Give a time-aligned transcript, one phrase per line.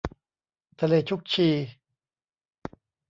[0.79, 1.49] ทะเลชุกชี